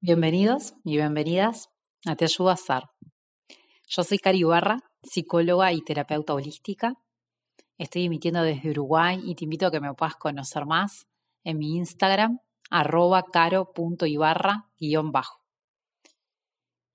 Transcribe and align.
Bienvenidos 0.00 0.74
y 0.84 0.96
bienvenidas 0.96 1.70
a 2.06 2.14
Te 2.14 2.24
Ayuda 2.24 2.52
a 2.52 2.56
Ser. 2.56 2.84
Yo 3.88 4.04
soy 4.04 4.18
Cari 4.18 4.44
Barra, 4.44 4.78
psicóloga 5.02 5.72
y 5.72 5.82
terapeuta 5.82 6.34
holística. 6.34 6.94
Estoy 7.78 8.04
emitiendo 8.04 8.42
desde 8.42 8.70
Uruguay 8.70 9.20
y 9.24 9.34
te 9.34 9.42
invito 9.42 9.66
a 9.66 9.72
que 9.72 9.80
me 9.80 9.92
puedas 9.94 10.14
conocer 10.14 10.66
más 10.66 11.08
en 11.42 11.58
mi 11.58 11.74
Instagram, 11.74 12.38
arroba 12.70 13.24
caro.ibarra-bajo. 13.24 15.42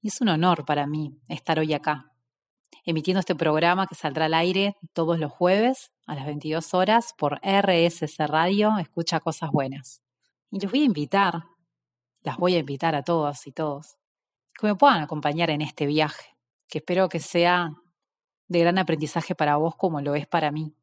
Y 0.01 0.07
es 0.07 0.21
un 0.21 0.29
honor 0.29 0.63
para 0.63 0.88
mí 0.88 1.20
estar 1.27 1.59
hoy 1.59 1.73
acá, 1.73 2.09
emitiendo 2.85 3.20
este 3.20 3.35
programa 3.35 3.85
que 3.85 3.95
saldrá 3.95 4.27
al 4.27 4.33
aire 4.33 4.77
todos 4.93 5.20
los 5.20 5.29
jueves 5.29 5.91
a 6.05 6.15
las 6.15 6.25
22 6.25 6.73
horas 6.73 7.13
por 7.17 7.41
RSC 7.43 8.27
Radio, 8.27 8.77
Escucha 8.77 9.20
Cosas 9.20 9.51
Buenas. 9.51 10.01
Y 10.51 10.61
los 10.61 10.71
voy 10.71 10.83
a 10.83 10.85
invitar 10.85 11.43
las 12.23 12.37
voy 12.37 12.55
a 12.55 12.59
invitar 12.59 12.95
a 12.95 13.03
todas 13.03 13.45
y 13.47 13.51
todos 13.51 13.97
que 14.59 14.68
me 14.68 14.75
puedan 14.75 15.01
acompañar 15.01 15.50
en 15.50 15.61
este 15.61 15.86
viaje, 15.86 16.37
que 16.68 16.79
espero 16.79 17.09
que 17.09 17.19
sea 17.19 17.71
de 18.47 18.59
gran 18.59 18.77
aprendizaje 18.77 19.36
para 19.36 19.57
vos 19.57 19.75
como 19.75 20.01
lo 20.01 20.15
es 20.15 20.28
para 20.28 20.51
mí. 20.51 20.75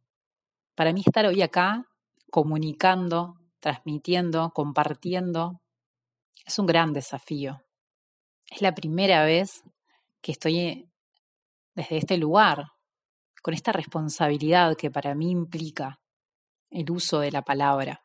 Para 0.75 0.93
mí 0.93 1.03
estar 1.07 1.27
hoy 1.27 1.43
acá 1.43 1.87
comunicando, 2.31 3.37
transmitiendo, 3.61 4.51
compartiendo, 4.51 5.61
es 6.45 6.59
un 6.59 6.67
gran 6.67 6.93
desafío. 6.93 7.63
Es 8.51 8.63
la 8.63 8.75
primera 8.75 9.25
vez 9.25 9.63
que 10.21 10.33
estoy 10.33 10.89
desde 11.75 11.97
este 11.99 12.17
lugar, 12.17 12.73
con 13.43 13.55
esta 13.55 13.73
responsabilidad 13.73 14.77
que 14.77 14.91
para 14.91 15.15
mí 15.15 15.31
implica 15.31 16.01
el 16.71 16.91
uso 16.91 17.21
de 17.21 17.31
la 17.31 17.43
palabra. 17.43 18.05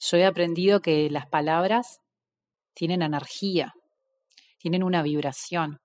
Yo 0.00 0.16
he 0.16 0.26
aprendido 0.26 0.80
que 0.80 1.08
las 1.10 1.26
palabras 1.26 2.00
tienen 2.78 3.02
energía, 3.02 3.74
tienen 4.56 4.84
una 4.84 5.02
vibración. 5.02 5.80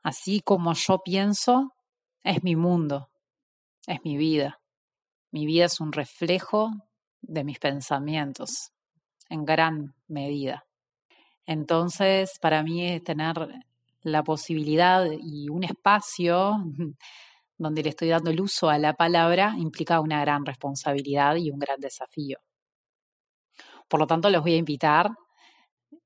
Así 0.00 0.40
como 0.40 0.72
yo 0.74 1.00
pienso, 1.04 1.74
es 2.22 2.44
mi 2.44 2.54
mundo, 2.54 3.08
es 3.88 3.98
mi 4.04 4.16
vida. 4.16 4.60
Mi 5.32 5.44
vida 5.44 5.64
es 5.64 5.80
un 5.80 5.90
reflejo 5.92 6.70
de 7.20 7.42
mis 7.42 7.58
pensamientos, 7.58 8.70
en 9.28 9.44
gran 9.44 9.96
medida. 10.06 10.64
Entonces, 11.46 12.38
para 12.40 12.62
mí 12.62 13.00
tener 13.00 13.34
la 14.02 14.22
posibilidad 14.22 15.04
y 15.20 15.48
un 15.48 15.64
espacio 15.64 16.52
donde 17.58 17.82
le 17.82 17.88
estoy 17.88 18.10
dando 18.10 18.30
el 18.30 18.40
uso 18.40 18.70
a 18.70 18.78
la 18.78 18.94
palabra 18.94 19.54
implica 19.58 19.98
una 19.98 20.20
gran 20.20 20.46
responsabilidad 20.46 21.34
y 21.34 21.50
un 21.50 21.58
gran 21.58 21.80
desafío. 21.80 22.38
Por 23.88 23.98
lo 23.98 24.06
tanto, 24.06 24.30
los 24.30 24.42
voy 24.42 24.54
a 24.54 24.58
invitar 24.58 25.10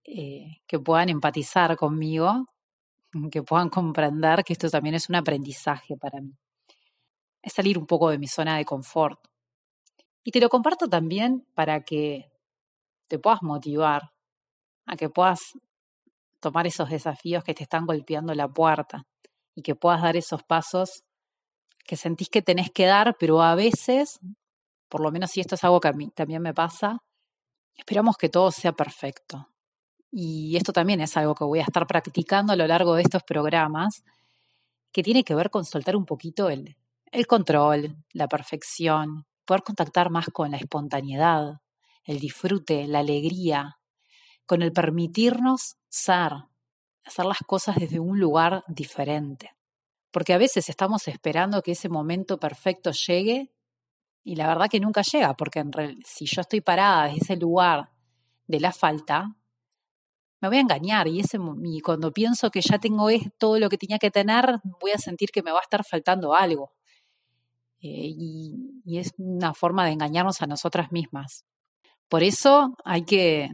eh, 0.05 0.63
que 0.67 0.79
puedan 0.79 1.09
empatizar 1.09 1.77
conmigo, 1.77 2.47
que 3.31 3.43
puedan 3.43 3.69
comprender 3.69 4.45
que 4.45 4.53
esto 4.53 4.69
también 4.69 4.95
es 4.95 5.09
un 5.09 5.17
aprendizaje 5.17 5.97
para 5.97 6.21
mí. 6.21 6.37
Es 7.43 7.53
salir 7.53 7.79
un 7.79 7.87
poco 7.87 8.11
de 8.11 8.19
mi 8.19 8.27
zona 8.27 8.57
de 8.57 8.65
confort. 8.65 9.21
Y 10.25 10.31
te 10.31 10.41
lo 10.41 10.49
comparto 10.49 10.89
también 10.89 11.47
para 11.55 11.83
que 11.85 12.31
te 13.07 13.19
puedas 13.19 13.43
motivar, 13.43 14.13
a 14.87 14.97
que 14.97 15.09
puedas 15.09 15.41
tomar 16.41 16.67
esos 16.67 16.91
desafíos 16.91 17.45
que 17.45 17.55
te 17.55 17.63
están 17.65 17.87
golpeando 17.87 18.35
la 18.35 18.49
puerta 18.49 19.07
y 19.55 19.63
que 19.63 19.75
puedas 19.75 20.03
dar 20.03 20.17
esos 20.17 20.43
pasos 20.43 21.05
que 21.85 21.97
sentís 21.97 22.29
que 22.29 22.43
tenés 22.43 22.71
que 22.71 22.85
dar, 22.85 23.17
pero 23.19 23.41
a 23.41 23.55
veces, 23.55 24.21
por 24.89 25.01
lo 25.01 25.11
menos 25.11 25.31
si 25.31 25.41
esto 25.41 25.55
es 25.55 25.65
algo 25.65 25.81
que 25.81 25.89
a 25.89 25.93
mí 25.93 26.11
también 26.11 26.43
me 26.43 26.53
pasa, 26.53 26.99
esperamos 27.75 28.17
que 28.19 28.29
todo 28.29 28.51
sea 28.51 28.73
perfecto. 28.73 29.49
Y 30.11 30.57
esto 30.57 30.73
también 30.73 31.01
es 31.01 31.17
algo 31.17 31.35
que 31.35 31.45
voy 31.45 31.61
a 31.61 31.65
estar 31.65 31.87
practicando 31.87 32.53
a 32.53 32.57
lo 32.57 32.67
largo 32.67 32.95
de 32.95 33.03
estos 33.03 33.23
programas, 33.23 34.05
que 34.93 35.03
tiene 35.03 35.25
que 35.25 35.35
ver 35.35 35.51
con 35.51 35.65
soltar 35.65 35.97
un 35.97 36.07
poquito 36.07 36.49
el, 36.49 36.77
control, 37.27 37.97
la 38.13 38.29
perfección, 38.29 39.27
poder 39.45 39.63
contactar 39.63 40.11
más 40.11 40.27
con 40.33 40.51
la 40.51 40.57
espontaneidad, 40.57 41.61
el 42.05 42.21
disfrute, 42.21 42.87
la 42.87 43.01
alegría, 43.01 43.79
con 44.47 44.63
el 44.63 44.73
permitirnos 44.73 45.77
ser, 45.89 46.33
hacer 47.05 47.27
las 47.27 47.39
cosas 47.47 47.77
desde 47.77 48.01
un 48.01 48.19
lugar 48.19 48.65
diferente. 48.67 49.55
Porque 50.11 50.33
a 50.33 50.39
veces 50.39 50.71
estamos 50.71 51.07
esperando 51.07 51.63
que 51.63 51.73
ese 51.73 51.91
momento 51.91 52.39
perfecto 52.39 52.93
llegue 52.93 53.53
y 54.25 54.37
la 54.37 54.49
verdad 54.49 54.69
que 54.71 54.81
nunca 54.81 55.03
llega, 55.03 55.35
porque 55.35 55.61
en 55.61 55.71
si 56.05 56.27
yo 56.27 56.41
estoy 56.41 56.61
parada 56.63 57.05
desde 57.05 57.19
ese 57.19 57.37
lugar 57.37 57.91
de 58.47 58.61
la 58.61 58.73
falta, 58.73 59.38
me 60.41 60.49
voy 60.49 60.59
a 60.59 60.61
engañar 60.61 61.09
y, 61.09 61.21
ese, 61.21 61.39
y 61.65 61.81
cuando 61.81 62.13
pienso 62.13 62.51
que 62.51 62.61
ya 62.61 62.79
tengo 62.79 63.09
todo 63.39 63.59
lo 63.59 63.69
que 63.69 63.79
tenía 63.79 63.99
que 63.99 64.11
tener, 64.11 64.61
voy 64.81 64.93
a 64.93 64.99
sentir 64.99 65.31
que 65.31 65.43
me 65.43 65.51
va 65.51 65.59
a 65.59 65.63
estar 65.63 65.85
faltando 65.85 66.35
algo. 66.35 66.73
Eh, 67.81 68.13
y, 68.17 68.99
es 68.99 69.13
una 69.19 69.55
forma 69.55 69.85
de 69.85 69.93
engañarnos 69.93 70.43
a 70.43 70.47
nosotras 70.47 70.91
mismas. 70.93 71.45
Por 72.09 72.23
eso 72.23 72.75
hay 72.85 73.05
que, 73.05 73.49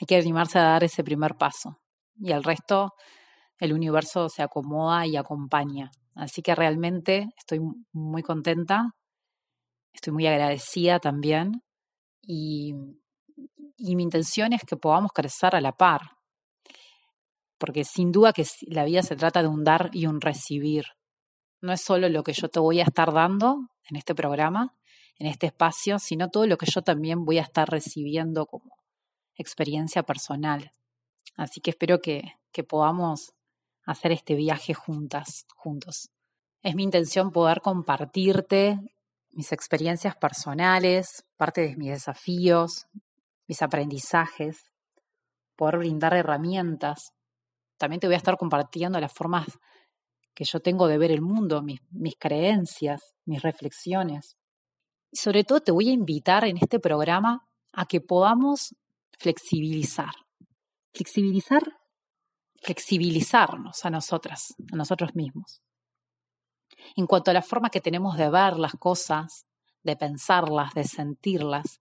hay 0.00 0.06
que 0.06 0.16
animarse 0.16 0.58
a 0.58 0.62
dar 0.62 0.84
ese 0.84 1.04
primer 1.04 1.36
paso. 1.36 1.78
Y 2.18 2.32
al 2.32 2.44
resto, 2.44 2.94
el 3.58 3.72
universo 3.72 4.28
se 4.28 4.42
acomoda 4.42 5.06
y 5.06 5.16
acompaña. 5.16 5.90
Así 6.14 6.42
que 6.42 6.54
realmente 6.54 7.28
estoy 7.36 7.60
muy 7.92 8.22
contenta, 8.22 8.94
estoy 9.92 10.12
muy 10.12 10.26
agradecida 10.26 10.98
también. 11.00 11.62
Y, 12.22 12.74
y 13.76 13.96
mi 13.96 14.02
intención 14.02 14.52
es 14.52 14.62
que 14.62 14.76
podamos 14.76 15.12
crecer 15.12 15.54
a 15.54 15.60
la 15.60 15.72
par, 15.72 16.16
porque 17.58 17.84
sin 17.84 18.12
duda 18.12 18.32
que 18.32 18.46
la 18.66 18.84
vida 18.84 19.02
se 19.02 19.16
trata 19.16 19.42
de 19.42 19.48
un 19.48 19.64
dar 19.64 19.90
y 19.92 20.06
un 20.06 20.20
recibir. 20.20 20.84
No 21.60 21.72
es 21.72 21.80
solo 21.80 22.08
lo 22.08 22.22
que 22.22 22.32
yo 22.32 22.48
te 22.48 22.60
voy 22.60 22.80
a 22.80 22.84
estar 22.84 23.12
dando 23.12 23.58
en 23.88 23.96
este 23.96 24.14
programa, 24.14 24.76
en 25.18 25.26
este 25.26 25.46
espacio, 25.46 25.98
sino 25.98 26.28
todo 26.28 26.46
lo 26.46 26.58
que 26.58 26.66
yo 26.66 26.82
también 26.82 27.24
voy 27.24 27.38
a 27.38 27.42
estar 27.42 27.68
recibiendo 27.68 28.46
como 28.46 28.76
experiencia 29.34 30.02
personal. 30.02 30.72
Así 31.34 31.60
que 31.60 31.70
espero 31.70 32.00
que, 32.00 32.34
que 32.52 32.64
podamos 32.64 33.32
hacer 33.84 34.12
este 34.12 34.34
viaje 34.34 34.74
juntas, 34.74 35.46
juntos. 35.54 36.10
Es 36.62 36.74
mi 36.74 36.82
intención 36.82 37.30
poder 37.30 37.60
compartirte 37.60 38.78
mis 39.30 39.52
experiencias 39.52 40.16
personales, 40.16 41.24
parte 41.36 41.60
de 41.60 41.76
mis 41.76 41.90
desafíos, 41.90 42.86
mis 43.46 43.62
aprendizajes, 43.62 44.72
poder 45.56 45.78
brindar 45.78 46.14
herramientas. 46.14 47.12
También 47.78 48.00
te 48.00 48.06
voy 48.06 48.14
a 48.14 48.18
estar 48.18 48.36
compartiendo 48.36 49.00
las 49.00 49.12
formas 49.12 49.46
que 50.34 50.44
yo 50.44 50.60
tengo 50.60 50.86
de 50.86 50.98
ver 50.98 51.10
el 51.10 51.22
mundo, 51.22 51.62
mis, 51.62 51.80
creencias, 52.18 53.14
mis 53.24 53.42
reflexiones. 53.42 54.36
Y 55.10 55.16
sobre 55.16 55.44
todo 55.44 55.60
te 55.60 55.72
voy 55.72 55.88
a 55.88 55.92
invitar 55.92 56.44
en 56.44 56.58
este 56.58 56.78
programa 56.78 57.48
a 57.72 57.86
que 57.86 58.00
podamos 58.00 58.74
flexibilizar. 59.18 60.12
Flexibilizar, 60.92 61.62
flexibilizarnos 62.62 63.84
a 63.84 63.90
nosotras, 63.90 64.54
a 64.72 64.76
nosotros 64.76 65.14
mismos. 65.14 65.62
En 66.96 67.06
cuanto 67.06 67.30
a 67.30 67.34
la 67.34 67.42
forma 67.42 67.70
que 67.70 67.80
tenemos 67.80 68.16
de 68.18 68.28
ver 68.28 68.58
las 68.58 68.72
cosas, 68.72 69.46
de 69.82 69.96
pensarlas, 69.96 70.74
de 70.74 70.84
sentirlas, 70.84 71.80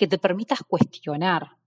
que 0.00 0.08
te 0.08 0.16
permitas 0.16 0.60
cuestionar. 0.66 1.58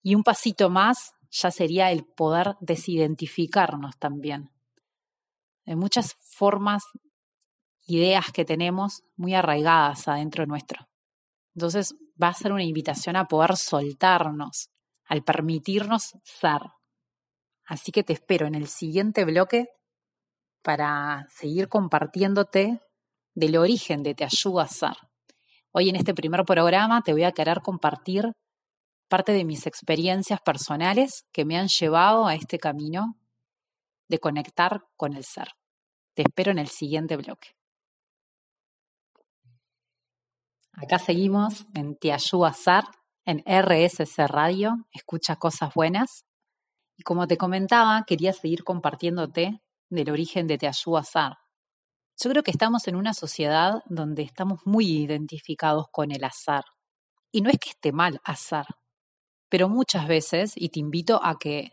Y 0.00 0.14
un 0.14 0.22
pasito 0.22 0.70
más 0.70 1.14
ya 1.28 1.50
sería 1.50 1.90
el 1.90 2.04
poder 2.04 2.54
desidentificarnos 2.60 3.98
también. 3.98 4.52
Hay 5.66 5.74
muchas 5.74 6.14
formas, 6.20 6.84
ideas 7.84 8.26
que 8.32 8.44
tenemos 8.44 9.02
muy 9.16 9.34
arraigadas 9.34 10.06
adentro 10.06 10.46
nuestro. 10.46 10.88
Entonces 11.56 11.96
va 12.22 12.28
a 12.28 12.34
ser 12.34 12.52
una 12.52 12.62
invitación 12.62 13.16
a 13.16 13.24
poder 13.24 13.56
soltarnos, 13.56 14.70
al 15.06 15.24
permitirnos 15.24 16.16
ser. 16.22 16.60
Así 17.64 17.90
que 17.90 18.04
te 18.04 18.12
espero 18.12 18.46
en 18.46 18.54
el 18.54 18.68
siguiente 18.68 19.24
bloque 19.24 19.66
para 20.62 21.26
seguir 21.28 21.68
compartiéndote 21.68 22.80
del 23.34 23.56
origen 23.56 24.04
de 24.04 24.14
Te 24.14 24.22
Ayuda 24.22 24.62
a 24.62 24.68
Ser. 24.68 25.07
Hoy 25.72 25.90
en 25.90 25.96
este 25.96 26.14
primer 26.14 26.44
programa 26.44 27.02
te 27.02 27.12
voy 27.12 27.24
a 27.24 27.32
querer 27.32 27.60
compartir 27.60 28.32
parte 29.08 29.32
de 29.32 29.44
mis 29.44 29.66
experiencias 29.66 30.40
personales 30.40 31.24
que 31.32 31.44
me 31.44 31.58
han 31.58 31.68
llevado 31.68 32.26
a 32.26 32.34
este 32.34 32.58
camino 32.58 33.16
de 34.08 34.18
conectar 34.18 34.86
con 34.96 35.14
el 35.14 35.24
ser. 35.24 35.48
Te 36.14 36.22
espero 36.22 36.50
en 36.50 36.58
el 36.58 36.68
siguiente 36.68 37.16
bloque. 37.16 37.50
Acá 40.72 40.98
seguimos 40.98 41.66
en 41.74 41.96
Te 41.96 42.12
Ayuda 42.12 42.48
a 42.48 42.52
Ser, 42.52 42.84
en 43.24 43.42
RSC 43.46 44.26
Radio, 44.26 44.86
escucha 44.92 45.36
cosas 45.36 45.74
buenas. 45.74 46.24
Y 46.96 47.02
como 47.02 47.26
te 47.26 47.36
comentaba, 47.36 48.04
quería 48.06 48.32
seguir 48.32 48.64
compartiéndote 48.64 49.60
del 49.90 50.10
origen 50.10 50.46
de 50.46 50.56
Te 50.56 50.66
Ayuda 50.66 51.00
a 51.00 51.04
Ser, 51.04 51.32
yo 52.20 52.30
creo 52.30 52.42
que 52.42 52.50
estamos 52.50 52.88
en 52.88 52.96
una 52.96 53.14
sociedad 53.14 53.82
donde 53.86 54.22
estamos 54.22 54.60
muy 54.64 54.86
identificados 54.86 55.86
con 55.90 56.10
el 56.10 56.24
azar. 56.24 56.64
Y 57.30 57.42
no 57.42 57.50
es 57.50 57.58
que 57.58 57.70
esté 57.70 57.92
mal 57.92 58.20
azar, 58.24 58.66
pero 59.48 59.68
muchas 59.68 60.08
veces, 60.08 60.52
y 60.56 60.70
te 60.70 60.80
invito 60.80 61.20
a 61.22 61.38
que 61.38 61.72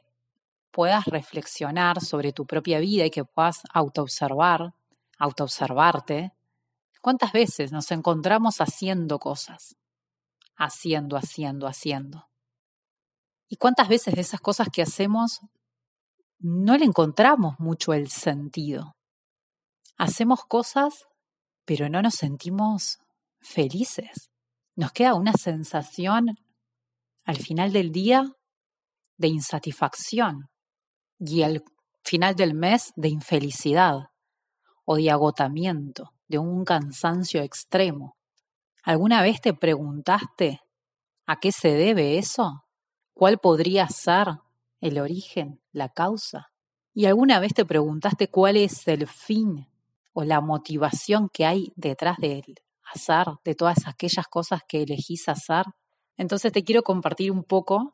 puedas 0.71 1.05
reflexionar 1.05 2.01
sobre 2.01 2.31
tu 2.31 2.45
propia 2.45 2.79
vida 2.79 3.05
y 3.05 3.09
que 3.09 3.25
puedas 3.25 3.61
autoobservar, 3.73 4.73
autoobservarte, 5.17 6.33
¿cuántas 7.01 7.31
veces 7.31 7.71
nos 7.71 7.89
encontramos 7.91 8.61
haciendo 8.61 9.17
cosas? 9.17 9.75
Haciendo, 10.57 11.17
haciendo, 11.17 11.67
haciendo. 11.67 12.27
¿Y 13.47 13.55
cuántas 13.55 13.87
veces 13.87 14.13
de 14.15 14.21
esas 14.21 14.41
cosas 14.41 14.67
que 14.71 14.81
hacemos 14.81 15.39
no 16.39 16.77
le 16.77 16.85
encontramos 16.85 17.55
mucho 17.59 17.93
el 17.93 18.09
sentido? 18.09 18.94
Hacemos 19.97 20.41
cosas, 20.45 21.07
pero 21.63 21.87
no 21.87 22.01
nos 22.01 22.15
sentimos 22.15 22.99
felices. 23.39 24.29
Nos 24.75 24.91
queda 24.91 25.13
una 25.13 25.33
sensación 25.33 26.37
al 27.23 27.37
final 27.37 27.71
del 27.71 27.91
día 27.91 28.23
de 29.17 29.29
insatisfacción 29.29 30.49
y 31.17 31.43
al 31.43 31.63
final 32.03 32.35
del 32.35 32.53
mes 32.53 32.91
de 32.97 33.07
infelicidad 33.07 34.09
o 34.83 34.97
de 34.97 35.09
agotamiento, 35.09 36.11
de 36.27 36.39
un 36.39 36.65
cansancio 36.65 37.41
extremo. 37.41 38.17
¿Alguna 38.83 39.21
vez 39.21 39.39
te 39.39 39.53
preguntaste 39.53 40.59
a 41.25 41.37
qué 41.37 41.53
se 41.53 41.69
debe 41.69 42.17
eso? 42.17 42.65
¿Cuál 43.13 43.39
podría 43.39 43.87
ser 43.87 44.27
el 44.81 44.99
origen, 44.99 45.61
la 45.71 45.87
causa? 45.87 46.51
¿Y 46.93 47.05
alguna 47.05 47.39
vez 47.39 47.53
te 47.53 47.65
preguntaste 47.65 48.27
cuál 48.27 48.57
es 48.57 48.87
el 48.89 49.07
fin 49.07 49.67
o 50.15 50.23
la 50.23 50.39
motivación 50.39 51.29
que 51.31 51.45
hay 51.45 51.73
detrás 51.75 52.17
del 52.17 52.55
hacer, 52.93 53.27
de 53.43 53.53
todas 53.53 53.85
aquellas 53.85 54.25
cosas 54.27 54.61
que 54.67 54.83
elegís 54.83 55.27
hacer? 55.27 55.65
Entonces 56.17 56.53
te 56.53 56.63
quiero 56.63 56.83
compartir 56.83 57.31
un 57.31 57.43
poco 57.43 57.91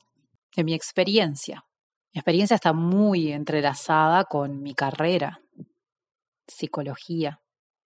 de 0.56 0.64
mi 0.64 0.74
experiencia. 0.74 1.66
Mi 2.14 2.20
experiencia 2.20 2.56
está 2.56 2.74
muy 2.74 3.32
entrelazada 3.32 4.26
con 4.26 4.62
mi 4.62 4.76
carrera, 4.76 5.42
psicología. 6.48 7.42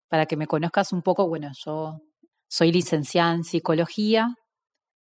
Para 0.08 0.26
que 0.26 0.36
me 0.36 0.46
conozcas 0.46 0.92
un 0.92 1.02
poco, 1.02 1.28
bueno, 1.28 1.50
yo 1.64 2.00
soy 2.48 2.72
licenciada 2.72 3.34
en 3.34 3.44
psicología 3.44 4.34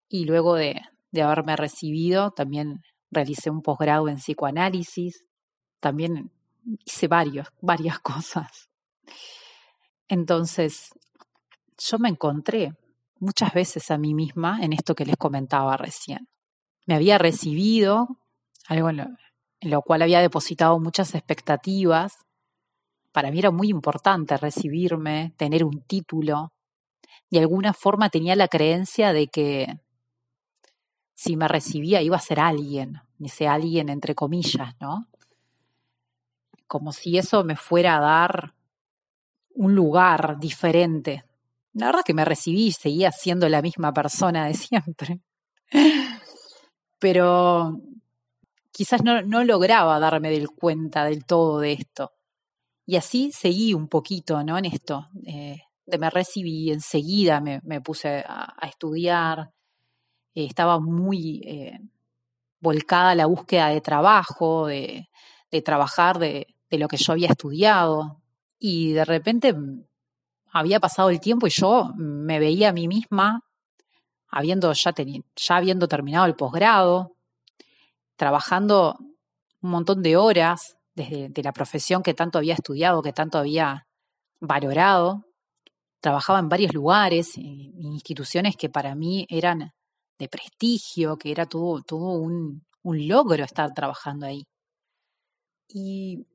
y 0.08 0.26
luego 0.26 0.56
de, 0.56 0.82
de 1.12 1.22
haberme 1.22 1.56
recibido 1.56 2.32
también 2.32 2.82
realicé 3.12 3.50
un 3.50 3.62
posgrado 3.62 4.08
en 4.08 4.18
psicoanálisis, 4.18 5.24
también 5.80 6.32
hice 6.86 7.08
varios, 7.08 7.48
varias 7.62 8.00
cosas. 8.00 8.69
Entonces, 10.08 10.90
yo 11.78 12.00
me 12.00 12.10
encontré 12.10 12.74
muchas 13.20 13.54
veces 13.54 13.92
a 13.92 13.98
mí 13.98 14.14
misma 14.14 14.60
en 14.62 14.74
esto 14.74 14.96
que 14.96 15.06
les 15.06 15.18
comentaba 15.18 15.78
recién. 15.78 16.28
Me 16.86 16.96
había 16.96 17.18
recibido 17.18 18.08
algo 18.68 18.90
en 18.90 19.18
lo, 19.62 19.82
cual 19.82 20.02
había 20.02 20.22
depositado 20.22 20.80
muchas 20.80 21.14
expectativas. 21.16 22.14
Para 23.12 23.32
mí 23.32 23.40
era 23.40 23.52
muy 23.52 23.70
importante 23.70 24.38
recibirme, 24.38 25.34
tener 25.38 25.64
un 25.64 25.82
título. 25.82 26.54
De 27.30 27.40
alguna 27.40 27.74
forma 27.74 28.10
tenía 28.10 28.36
la 28.36 28.48
creencia 28.48 29.14
de 29.14 29.28
que 29.28 29.80
si 31.14 31.36
me 31.36 31.48
recibía 31.48 32.02
iba 32.02 32.16
a 32.16 32.22
ser 32.22 32.40
alguien, 32.40 33.02
ese 33.20 33.48
alguien 33.48 33.90
entre 33.90 34.16
comillas, 34.16 34.76
¿no? 34.80 35.08
Como 36.68 36.94
si 36.94 37.18
eso 37.18 37.44
me 37.44 37.56
fuera 37.56 37.98
a 37.98 38.02
dar 38.02 38.54
un 39.60 39.76
lugar 39.76 40.40
diferente. 40.40 41.26
La 41.74 41.88
verdad 41.88 42.04
que 42.06 42.14
me 42.14 42.24
recibí 42.24 42.68
y 42.68 42.72
seguía 42.72 43.12
siendo 43.12 43.50
la 43.50 43.62
misma 43.62 43.92
persona 43.92 44.46
de 44.46 44.54
siempre. 44.54 45.20
Pero 46.98 47.78
quizás 48.72 49.04
no, 49.04 49.22
no 49.22 49.44
lograba 49.44 50.00
darme 50.00 50.32
del 50.32 50.50
cuenta 50.50 51.04
del 51.04 51.26
todo 51.26 51.60
de 51.60 51.74
esto. 51.74 52.14
Y 52.86 52.96
así 52.96 53.32
seguí 53.34 53.74
un 53.74 53.90
poquito 53.90 54.42
¿no? 54.46 54.58
en 54.58 54.66
esto. 54.66 55.10
Eh, 55.26 55.58
de 55.86 55.98
me 55.98 56.10
recibí, 56.10 56.72
enseguida 56.72 57.42
me, 57.42 57.60
me 57.64 57.82
puse 57.82 58.24
a, 58.26 58.56
estudiar, 58.66 59.52
eh, 60.36 60.46
estaba 60.46 60.80
muy 60.80 61.42
eh, 61.46 61.80
volcada 62.62 63.12
a 63.12 63.16
la 63.16 63.26
búsqueda 63.26 63.70
de 63.70 63.82
trabajo, 63.82 64.68
de, 64.68 65.10
de 65.52 65.62
trabajar 65.62 66.18
de, 66.18 66.48
de, 66.70 66.78
lo 66.78 66.88
que 66.88 66.98
yo 66.98 67.12
había 67.12 67.28
estudiado. 67.28 68.22
Y 68.60 68.92
de 68.92 69.06
repente 69.06 69.54
mm, 69.54 69.86
había 70.52 70.80
pasado 70.80 71.10
el 71.10 71.20
tiempo 71.20 71.48
y 71.48 71.52
yo 71.52 71.92
me 71.96 72.40
veía 72.40 72.70
a 72.70 72.74
mí 72.74 72.88
misma, 72.88 73.46
habiendo 74.28 74.72
ya, 74.74 74.94
ya 75.36 75.56
habiendo 75.56 75.88
terminado 75.88 76.26
el 76.26 76.36
posgrado, 76.36 77.16
trabajando 78.16 78.98
un 79.62 79.72
montón 79.72 80.04
de 80.04 80.18
horas 80.18 80.78
desde 80.94 81.30
de 81.30 81.44
la 81.44 81.54
profesión 81.54 82.04
que 82.04 82.14
tanto 82.14 82.38
había 82.38 82.54
estudiado, 82.54 83.02
que 83.02 83.14
tanto 83.14 83.38
había 83.38 83.88
valorado. 84.40 85.26
Trabajaba 86.02 86.40
en 86.40 86.50
varios 86.50 86.74
lugares, 86.74 87.38
instituciones 87.38 88.56
que 88.56 88.70
para 88.70 88.96
mí 88.96 89.26
eran 89.30 89.74
de 90.18 90.30
prestigio, 90.30 91.18
que 91.18 91.32
era 91.32 91.46
todo, 91.46 91.82
todo 91.82 92.20
un, 92.20 92.66
un 92.84 93.08
logro 93.08 93.44
estar 93.44 93.74
trabajando 93.74 94.26
ahí. 94.26 94.46
Y 95.68 96.26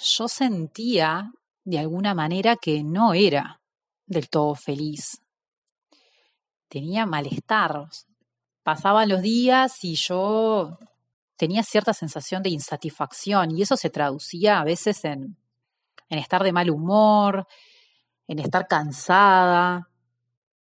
yo 0.00 0.28
sentía 0.28 1.32
de 1.64 1.78
alguna 1.78 2.14
manera 2.14 2.56
que 2.56 2.82
no 2.82 3.14
era 3.14 3.60
del 4.06 4.28
todo 4.28 4.54
feliz. 4.54 5.22
Tenía 6.68 7.06
malestar. 7.06 7.86
Pasaban 8.62 9.08
los 9.08 9.22
días 9.22 9.82
y 9.82 9.94
yo 9.94 10.78
tenía 11.36 11.62
cierta 11.62 11.94
sensación 11.94 12.42
de 12.42 12.50
insatisfacción 12.50 13.50
y 13.50 13.62
eso 13.62 13.76
se 13.76 13.90
traducía 13.90 14.60
a 14.60 14.64
veces 14.64 15.04
en, 15.04 15.36
en 16.08 16.18
estar 16.18 16.42
de 16.42 16.52
mal 16.52 16.70
humor, 16.70 17.46
en 18.26 18.38
estar 18.40 18.66
cansada. 18.68 19.88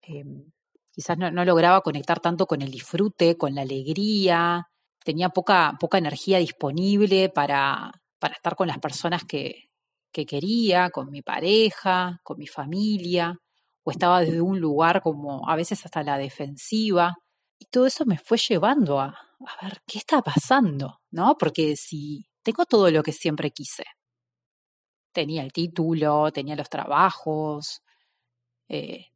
Em, 0.02 0.52
quizás 0.92 1.18
no, 1.18 1.30
lograba 1.46 1.82
conectar 1.82 2.20
tanto 2.20 2.46
con 2.46 2.62
el 2.62 2.72
disfrute, 2.72 3.38
con 3.38 3.56
la 3.56 3.62
alegría, 3.62 4.70
tenía 5.04 5.30
poca, 5.30 5.78
poca 5.80 5.98
energía 5.98 6.40
disponible 6.40 7.30
para, 7.30 7.92
para 8.20 8.36
estar 8.36 8.56
con 8.56 8.68
las 8.68 8.80
personas 8.80 9.24
que, 9.24 9.70
que 10.16 10.26
quería, 10.26 10.92
con 10.92 11.12
mi 11.12 11.22
pareja, 11.22 12.22
con 12.24 12.38
mi 12.38 12.48
familia, 12.48 13.38
o 13.84 13.92
estaba 13.92 14.22
desde 14.22 14.40
un 14.40 14.62
lugar 14.62 15.02
como 15.02 15.50
a 15.50 15.58
veces 15.58 15.86
hasta 15.86 16.04
la 16.04 16.18
defensiva. 16.18 17.18
Y 17.60 17.66
todo 17.66 17.86
eso 17.86 18.06
me 18.06 18.18
fue 18.18 18.38
llevando 18.38 19.02
a, 19.02 19.08
a 19.10 19.66
ver, 19.66 19.82
¿qué 19.86 19.98
está 19.98 20.22
pasando? 20.22 21.02
¿No? 21.12 21.36
Porque 21.38 21.76
si 21.76 22.26
tengo 22.44 22.66
todo 22.66 22.90
lo 22.92 23.04
que 23.04 23.12
siempre 23.12 23.52
quise, 23.52 23.84
tenía 25.12 25.44
el 25.44 25.52
título, 25.52 26.32
tenía 26.32 26.56
los 26.56 26.70
trabajos, 26.70 27.82
eh, 28.70 29.08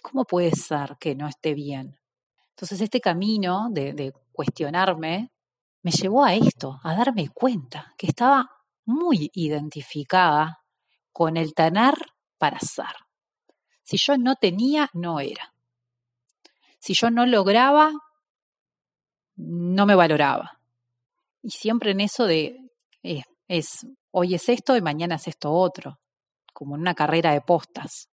¿cómo 0.00 0.24
puede 0.24 0.52
ser 0.52 0.96
que 0.98 1.14
no 1.14 1.28
esté 1.28 1.52
bien? 1.52 1.98
Entonces 2.48 2.80
este 2.80 3.02
camino 3.02 3.68
de, 3.70 3.92
de 3.92 4.14
cuestionarme 4.32 5.32
me 5.82 5.90
llevó 5.90 6.24
a 6.24 6.34
esto, 6.34 6.80
a 6.82 6.94
darme 6.94 7.28
cuenta 7.28 7.92
que 7.98 8.06
estaba 8.06 8.59
muy 8.90 9.30
identificada 9.34 10.64
con 11.12 11.36
el 11.36 11.54
tener 11.54 11.94
para 12.38 12.58
ser. 12.60 12.94
Si 13.82 13.96
yo 13.96 14.16
no 14.16 14.36
tenía, 14.36 14.88
no 14.92 15.20
era. 15.20 15.54
Si 16.78 16.94
yo 16.94 17.10
no 17.10 17.26
lograba, 17.26 17.92
no 19.36 19.86
me 19.86 19.94
valoraba. 19.94 20.60
Y 21.42 21.50
siempre 21.50 21.92
en 21.92 22.00
eso 22.00 22.26
de, 22.26 22.56
eh, 23.02 23.22
es, 23.48 23.86
hoy 24.10 24.34
es 24.34 24.48
esto 24.48 24.76
y 24.76 24.82
mañana 24.82 25.16
es 25.16 25.28
esto 25.28 25.52
otro, 25.52 25.98
como 26.52 26.74
en 26.74 26.82
una 26.82 26.94
carrera 26.94 27.32
de 27.32 27.40
postas, 27.40 28.08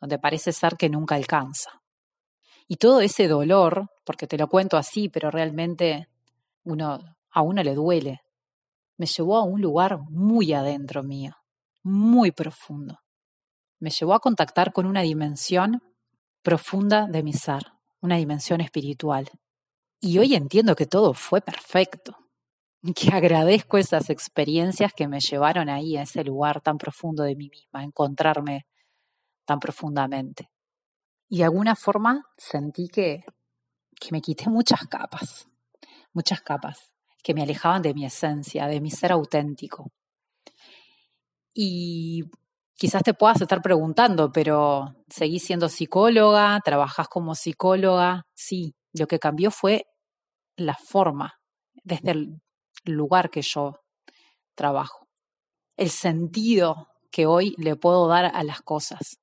donde 0.00 0.18
parece 0.18 0.52
ser 0.52 0.76
que 0.76 0.88
nunca 0.88 1.14
alcanza. 1.14 1.82
Y 2.68 2.76
todo 2.76 3.00
ese 3.00 3.28
dolor, 3.28 3.90
porque 4.04 4.26
te 4.26 4.38
lo 4.38 4.48
cuento 4.48 4.76
así, 4.76 5.08
pero 5.08 5.30
realmente 5.30 6.08
uno, 6.64 6.98
a 7.30 7.42
uno 7.42 7.62
le 7.62 7.74
duele, 7.74 8.22
me 9.02 9.06
llevó 9.06 9.36
a 9.36 9.42
un 9.42 9.60
lugar 9.60 9.98
muy 10.10 10.52
adentro 10.52 11.02
mío, 11.02 11.34
muy 11.82 12.30
profundo. 12.30 13.00
Me 13.80 13.90
llevó 13.90 14.14
a 14.14 14.20
contactar 14.20 14.72
con 14.72 14.86
una 14.86 15.00
dimensión 15.00 15.82
profunda 16.40 17.08
de 17.08 17.24
mi 17.24 17.32
ser, 17.32 17.64
una 18.00 18.14
dimensión 18.14 18.60
espiritual. 18.60 19.28
Y 19.98 20.20
hoy 20.20 20.36
entiendo 20.36 20.76
que 20.76 20.86
todo 20.86 21.14
fue 21.14 21.40
perfecto, 21.40 22.16
que 22.94 23.08
agradezco 23.12 23.76
esas 23.76 24.08
experiencias 24.08 24.92
que 24.92 25.08
me 25.08 25.18
llevaron 25.18 25.68
ahí, 25.68 25.96
a 25.96 26.02
ese 26.02 26.22
lugar 26.22 26.60
tan 26.60 26.78
profundo 26.78 27.24
de 27.24 27.34
mí 27.34 27.48
misma, 27.50 27.80
a 27.80 27.82
encontrarme 27.82 28.68
tan 29.44 29.58
profundamente. 29.58 30.48
Y 31.28 31.38
de 31.38 31.44
alguna 31.46 31.74
forma 31.74 32.24
sentí 32.36 32.86
que, 32.86 33.24
que 33.98 34.08
me 34.12 34.20
quité 34.20 34.48
muchas 34.48 34.86
capas, 34.86 35.48
muchas 36.12 36.40
capas 36.40 36.91
que 37.22 37.34
me 37.34 37.42
alejaban 37.42 37.82
de 37.82 37.94
mi 37.94 38.04
esencia, 38.04 38.66
de 38.66 38.80
mi 38.80 38.90
ser 38.90 39.12
auténtico. 39.12 39.90
Y 41.54 42.24
quizás 42.74 43.02
te 43.02 43.14
puedas 43.14 43.40
estar 43.40 43.62
preguntando, 43.62 44.32
pero 44.32 44.96
¿seguís 45.08 45.44
siendo 45.44 45.68
psicóloga? 45.68 46.58
¿Trabajás 46.64 47.08
como 47.08 47.34
psicóloga? 47.34 48.26
Sí, 48.34 48.74
lo 48.92 49.06
que 49.06 49.18
cambió 49.18 49.50
fue 49.50 49.86
la 50.56 50.74
forma, 50.74 51.40
desde 51.84 52.10
el 52.10 52.40
lugar 52.84 53.30
que 53.30 53.42
yo 53.42 53.80
trabajo, 54.54 55.08
el 55.76 55.90
sentido 55.90 56.88
que 57.10 57.26
hoy 57.26 57.54
le 57.58 57.76
puedo 57.76 58.08
dar 58.08 58.32
a 58.34 58.42
las 58.42 58.62
cosas. 58.62 59.18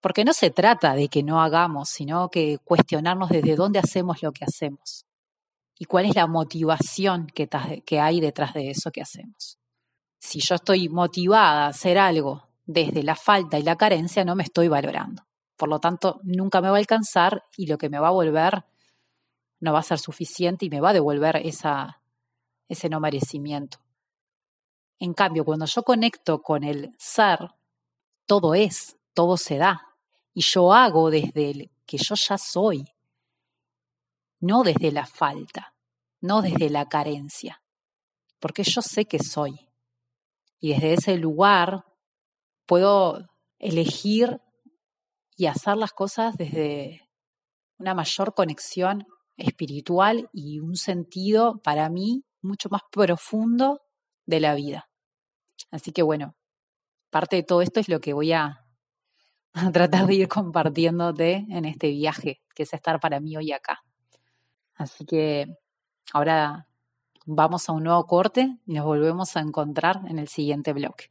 Porque 0.00 0.24
no 0.24 0.32
se 0.32 0.50
trata 0.50 0.94
de 0.94 1.08
que 1.08 1.22
no 1.22 1.40
hagamos, 1.40 1.88
sino 1.88 2.28
que 2.28 2.58
cuestionarnos 2.62 3.30
desde 3.30 3.56
dónde 3.56 3.78
hacemos 3.78 4.22
lo 4.22 4.32
que 4.32 4.44
hacemos 4.44 5.06
y 5.78 5.86
cuál 5.86 6.06
es 6.06 6.14
la 6.14 6.26
motivación 6.26 7.26
que, 7.26 7.48
hay 8.00 8.20
detrás 8.20 8.54
de 8.54 8.70
eso 8.70 8.90
que 8.90 9.02
hacemos. 9.02 9.58
Si 10.18 10.40
yo 10.40 10.54
estoy 10.54 10.88
motivada 10.88 11.66
a 11.66 11.68
hacer 11.68 11.98
algo 11.98 12.48
desde 12.64 13.02
la 13.02 13.16
falta 13.16 13.58
y 13.58 13.62
la 13.62 13.76
carencia, 13.76 14.24
no 14.24 14.36
me 14.36 14.44
estoy 14.44 14.68
valorando. 14.68 15.24
Por 15.56 15.68
lo 15.68 15.80
tanto, 15.80 16.20
nunca 16.22 16.60
me 16.60 16.68
va 16.68 16.76
a 16.76 16.78
alcanzar 16.78 17.44
y 17.56 17.66
lo 17.66 17.78
que 17.78 17.88
me 17.88 17.98
va 17.98 18.08
a 18.08 18.12
volver 18.12 18.64
no 19.60 19.72
va 19.72 19.80
a 19.80 19.82
ser 19.82 19.98
suficiente 19.98 20.66
y 20.66 20.70
me 20.70 20.80
va 20.80 20.90
a 20.90 20.94
devolver 20.94 21.36
esa, 21.36 22.00
ese 22.68 22.88
no 22.88 23.00
merecimiento. 23.00 23.78
En 24.98 25.12
cambio, 25.12 25.44
cuando 25.44 25.66
yo 25.66 25.82
conecto 25.82 26.40
con 26.42 26.64
el 26.64 26.94
ser, 26.98 27.50
todo 28.26 28.54
es, 28.54 28.96
todo 29.12 29.36
se 29.36 29.58
da. 29.58 29.94
Y 30.32 30.42
yo 30.42 30.72
hago 30.72 31.10
desde 31.10 31.50
el 31.50 31.70
que 31.86 31.98
yo 31.98 32.14
ya 32.14 32.38
soy, 32.38 32.84
no 34.44 34.62
desde 34.62 34.92
la 34.92 35.06
falta, 35.06 35.74
no 36.20 36.42
desde 36.42 36.68
la 36.68 36.86
carencia, 36.86 37.62
porque 38.38 38.62
yo 38.62 38.82
sé 38.82 39.06
que 39.06 39.18
soy. 39.18 39.70
Y 40.60 40.74
desde 40.74 40.92
ese 40.92 41.16
lugar 41.16 41.84
puedo 42.66 43.26
elegir 43.58 44.40
y 45.36 45.46
hacer 45.46 45.76
las 45.78 45.92
cosas 45.92 46.36
desde 46.36 47.08
una 47.78 47.94
mayor 47.94 48.34
conexión 48.34 49.06
espiritual 49.36 50.28
y 50.32 50.60
un 50.60 50.76
sentido 50.76 51.60
para 51.62 51.88
mí 51.88 52.24
mucho 52.42 52.68
más 52.68 52.82
profundo 52.90 53.80
de 54.26 54.40
la 54.40 54.54
vida. 54.54 54.90
Así 55.70 55.90
que 55.92 56.02
bueno, 56.02 56.36
parte 57.10 57.36
de 57.36 57.42
todo 57.44 57.62
esto 57.62 57.80
es 57.80 57.88
lo 57.88 58.00
que 58.00 58.12
voy 58.12 58.32
a 58.32 58.66
tratar 59.72 60.06
de 60.06 60.14
ir 60.14 60.28
compartiéndote 60.28 61.46
en 61.48 61.64
este 61.64 61.88
viaje 61.88 62.42
que 62.54 62.64
es 62.64 62.74
estar 62.74 63.00
para 63.00 63.20
mí 63.20 63.36
hoy 63.36 63.52
acá. 63.52 63.82
Así 64.74 65.04
que 65.04 65.56
ahora 66.12 66.66
vamos 67.26 67.68
a 67.68 67.72
un 67.72 67.84
nuevo 67.84 68.06
corte 68.06 68.58
y 68.66 68.74
nos 68.74 68.84
volvemos 68.84 69.36
a 69.36 69.40
encontrar 69.40 70.00
en 70.08 70.18
el 70.18 70.28
siguiente 70.28 70.72
bloque. 70.72 71.10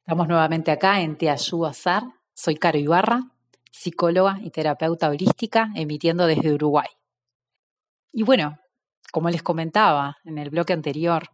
Estamos 0.00 0.28
nuevamente 0.28 0.70
acá 0.70 1.00
en 1.00 1.18
Te 1.18 1.30
Ayudo 1.30 1.66
a. 1.66 2.02
Soy 2.32 2.56
Caro 2.56 2.78
Ibarra, 2.78 3.30
psicóloga 3.70 4.38
y 4.40 4.50
terapeuta 4.50 5.08
holística, 5.08 5.70
emitiendo 5.74 6.26
desde 6.26 6.52
Uruguay. 6.52 6.88
Y 8.12 8.22
bueno, 8.22 8.58
como 9.10 9.30
les 9.30 9.42
comentaba 9.42 10.18
en 10.24 10.38
el 10.38 10.50
bloque 10.50 10.72
anterior, 10.72 11.30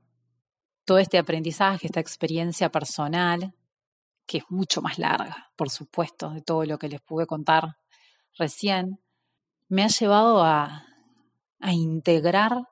todo 0.84 0.98
este 0.98 1.18
aprendizaje, 1.18 1.86
esta 1.86 2.00
experiencia 2.00 2.70
personal, 2.70 3.54
que 4.26 4.38
es 4.38 4.44
mucho 4.48 4.80
más 4.80 4.98
larga, 4.98 5.50
por 5.56 5.68
supuesto, 5.68 6.30
de 6.30 6.42
todo 6.42 6.64
lo 6.64 6.78
que 6.78 6.88
les 6.88 7.00
pude 7.00 7.26
contar 7.26 7.76
recién, 8.36 8.98
me 9.68 9.84
ha 9.84 9.88
llevado 9.88 10.42
a, 10.42 10.86
integrar 11.64 12.68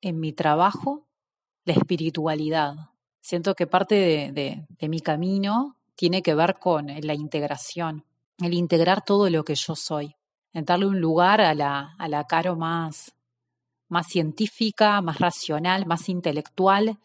en 0.00 0.18
mi 0.18 0.32
trabajo 0.32 1.06
la 1.64 1.74
espiritualidad. 1.74 2.74
Siento 3.20 3.54
que 3.54 3.68
parte 3.68 4.32
de, 4.32 4.88
mi 4.88 5.00
camino 5.00 5.76
tiene 5.94 6.20
que 6.22 6.34
ver 6.34 6.58
con 6.58 6.88
la 6.88 7.14
integración, 7.14 8.04
el 8.40 8.54
integrar 8.54 9.04
todo 9.04 9.30
lo 9.30 9.44
que 9.44 9.54
yo 9.54 9.76
soy, 9.76 10.16
en 10.52 10.64
darle 10.64 10.86
un 10.86 11.00
lugar 11.00 11.40
a 11.40 11.54
la, 11.54 11.94
a 11.96 12.08
la 12.08 12.24
caro 12.24 12.56
más, 12.56 13.14
más 13.88 14.08
científica, 14.08 15.00
más 15.00 15.18
racional, 15.18 15.86
más 15.86 16.08
intelectual, 16.08 16.98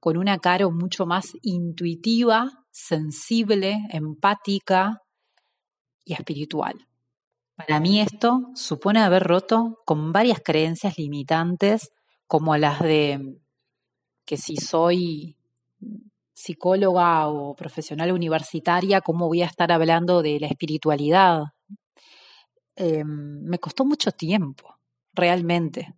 con 0.00 0.16
una 0.16 0.38
caro 0.38 0.70
mucho 0.70 1.06
más 1.06 1.32
intuitiva 1.42 2.66
sensible, 2.76 3.86
empática 3.90 5.02
y 6.04 6.12
espiritual. 6.12 6.85
Para 7.56 7.80
mí 7.80 8.00
esto 8.00 8.50
supone 8.54 9.00
haber 9.00 9.24
roto 9.24 9.80
con 9.84 10.12
varias 10.12 10.40
creencias 10.44 10.98
limitantes 10.98 11.90
como 12.26 12.56
las 12.56 12.80
de 12.80 13.38
que 14.24 14.36
si 14.36 14.56
soy 14.56 15.36
psicóloga 16.34 17.28
o 17.28 17.54
profesional 17.56 18.12
universitaria, 18.12 19.00
¿cómo 19.00 19.26
voy 19.26 19.42
a 19.42 19.46
estar 19.46 19.72
hablando 19.72 20.22
de 20.22 20.38
la 20.38 20.48
espiritualidad? 20.48 21.44
Em, 22.76 23.42
me 23.42 23.58
costó 23.58 23.84
mucho 23.84 24.12
tiempo, 24.12 24.76
realmente. 25.14 25.94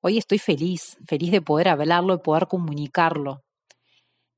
Hoy 0.00 0.18
estoy 0.18 0.38
feliz, 0.38 0.96
feliz 1.06 1.30
de 1.32 1.42
poder 1.42 1.68
hablarlo 1.68 2.14
y 2.14 2.18
poder 2.18 2.46
comunicarlo 2.46 3.42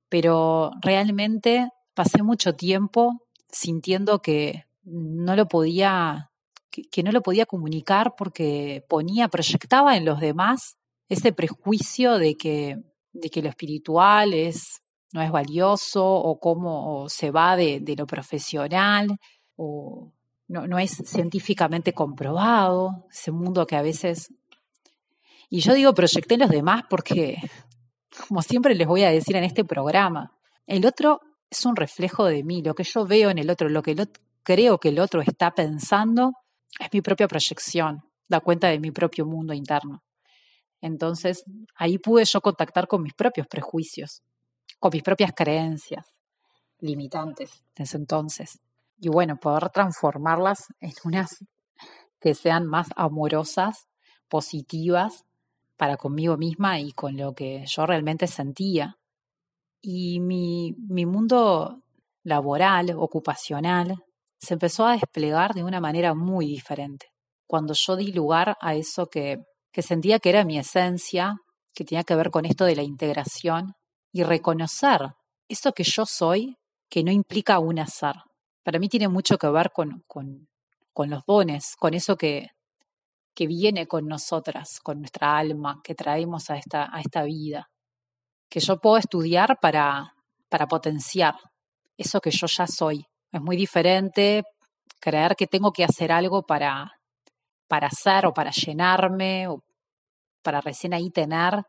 pero 0.09 0.73
realmente 0.81 1.69
pasé 1.95 2.23
mucho 2.23 2.55
tiempo 2.55 3.23
sintiendo 3.51 4.21
que 4.21 4.67
no 4.91 5.37
lo 5.37 5.47
podía, 5.47 6.31
que, 6.71 7.03
no 7.03 7.13
lo 7.13 7.23
podía 7.23 7.47
comunicar 7.47 8.15
porque 8.17 8.85
ponía, 8.89 9.29
proyectaba 9.29 9.97
en 9.97 10.05
los 10.05 10.21
demás 10.21 10.77
ese 11.09 11.33
prejuicio 11.33 12.19
de 12.19 12.35
que, 12.37 12.77
de 13.13 13.31
que 13.31 13.43
lo 13.43 13.49
espiritual 13.49 14.35
es, 14.35 14.83
no 15.13 15.23
es 15.23 15.31
valioso 15.31 16.05
o 16.05 16.39
cómo 16.39 17.09
se 17.09 17.31
va 17.31 17.57
de, 17.57 17.81
de, 17.81 17.97
lo 17.97 18.07
profesional 18.07 19.09
o 19.57 20.13
no, 20.47 20.67
no 20.67 20.79
es 20.79 21.03
científicamente 21.05 21.93
comprobado, 21.93 23.07
ese 23.11 23.31
mundo 23.31 23.67
que 23.67 23.77
a 23.77 23.83
veces... 23.83 24.33
Y 25.51 25.61
yo 25.61 25.73
digo 25.73 25.95
proyecté 25.95 26.35
en 26.35 26.41
los 26.41 26.51
demás 26.51 26.83
porque 26.91 27.39
como 28.29 28.43
siempre 28.43 28.75
les 28.75 28.87
voy 28.87 29.05
a 29.05 29.11
decir 29.11 29.37
en 29.37 29.45
este 29.45 29.65
programa, 29.65 30.33
el 30.67 30.87
otro 30.87 31.21
es 31.51 31.65
un 31.65 31.77
reflejo 31.77 32.27
de 32.27 32.43
mí, 32.45 32.63
lo 32.63 32.75
que 32.75 32.85
yo 32.85 33.07
veo 33.07 33.31
en 33.31 33.39
el 33.39 33.51
otro, 33.51 33.69
lo 33.69 33.83
que 33.83 33.95
creo 34.49 34.79
que 34.79 34.89
el 34.89 34.99
otro 34.99 35.21
está 35.21 35.51
pensando, 35.51 36.33
es 36.81 36.89
mi 36.91 37.03
propia 37.03 37.29
proyección, 37.29 38.03
da 38.29 38.41
cuenta 38.41 38.69
de 38.69 38.81
mi 38.81 38.91
propio 38.91 39.27
mundo 39.27 39.53
interno. 39.53 40.03
Entonces, 40.81 41.45
ahí 41.77 41.99
pude 41.99 42.25
yo 42.25 42.41
contactar 42.41 42.89
con 42.89 43.03
mis 43.03 43.13
propios 43.13 43.47
prejuicios, 43.47 44.23
con 44.79 44.91
mis 44.95 45.03
propias 45.03 45.33
creencias 45.37 46.17
limitantes 46.79 47.63
desde 47.77 47.99
entonces. 47.99 48.59
Y 48.99 49.11
bueno, 49.11 49.37
poder 49.37 49.69
transformarlas 49.69 50.69
en 50.81 50.93
unas 51.05 51.45
que 52.19 52.33
sean 52.33 52.67
más 52.67 52.89
amorosas, 52.97 53.87
positivas 54.29 55.27
para 55.77 55.99
conmigo 55.99 56.39
misma 56.39 56.81
y 56.81 56.93
con 56.93 57.19
lo 57.19 57.35
que 57.35 57.67
yo 57.67 57.85
realmente 57.85 58.27
sentía. 58.27 58.97
Y 59.83 60.21
mi, 60.21 60.75
mi 60.89 61.05
mundo 61.05 61.83
laboral, 62.23 62.95
ocupacional, 62.97 64.05
se 64.39 64.55
empezó 64.55 64.87
a 64.87 64.93
desplegar 64.93 65.55
de 65.55 65.65
una 65.65 65.81
manera 65.81 66.15
muy 66.15 66.47
diferente. 66.47 67.07
Cuando 67.47 67.75
yo 67.75 67.97
di 67.97 68.13
lugar 68.13 68.57
a 68.61 68.75
eso 68.75 69.07
que, 69.07 69.39
que 69.73 69.83
sentía 69.83 70.19
que 70.19 70.31
era 70.31 70.45
mi 70.45 70.59
esencia, 70.59 71.37
que 71.75 71.85
tenía 71.85 72.05
que 72.05 72.15
ver 72.15 72.31
con 72.31 72.45
esto 72.45 72.65
de 72.65 72.77
la 72.77 72.83
integración 72.83 73.75
y 74.13 74.23
reconocer 74.23 75.01
eso 75.49 75.73
que 75.73 75.85
yo 75.85 76.05
soy, 76.07 76.57
que 76.89 77.03
no 77.03 77.11
implica 77.11 77.59
un 77.59 77.79
azar. 77.79 78.17
Para 78.63 78.79
mí 78.79 78.89
tiene 78.89 79.09
mucho 79.09 79.39
que 79.39 79.49
ver 79.49 79.71
con, 79.73 80.03
con, 80.07 80.49
con 80.93 81.11
los 81.11 81.25
dones, 81.27 81.75
con 81.79 81.95
eso 81.95 82.17
que, 82.17 82.49
que 83.35 83.47
viene 83.47 83.87
con 83.87 84.07
nosotras, 84.07 84.81
con 84.83 84.99
nuestra 84.99 85.39
alma, 85.39 85.81
que 85.83 85.95
traemos 85.95 86.51
a 86.51 86.57
esta, 86.57 86.89
a 86.93 87.01
esta 87.01 87.23
vida, 87.23 87.69
que 88.49 88.61
yo 88.61 88.81
puedo 88.81 88.99
estudiar 88.99 89.59
para, 89.61 90.13
para 90.49 90.67
potenciar 90.67 91.35
eso 91.97 92.21
que 92.21 92.31
yo 92.31 92.47
ya 92.47 92.67
soy. 92.67 93.05
Es 93.33 93.41
muy 93.41 93.57
diferente 93.57 94.45
creer 95.01 95.37
que 95.37 95.47
tengo 95.47 95.73
que 95.73 95.85
hacer 95.85 96.13
algo 96.13 96.43
para, 96.43 97.01
para 97.67 97.89
hacer 97.89 98.27
o 98.27 98.33
para 98.33 98.51
llenarme 98.51 99.49
o 99.49 99.63
para 100.43 100.61
recién 100.61 100.95
ahí 100.95 101.11
tener, 101.11 101.63